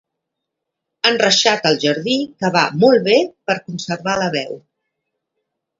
Enreixat 1.09 1.67
al 1.71 1.77
jardí 1.85 2.17
que 2.41 2.53
va 2.57 2.65
molt 2.85 3.07
bé 3.11 3.21
per 3.49 3.59
a 3.61 3.65
conservar 3.69 4.21
la 4.25 4.33
veu. 4.39 4.61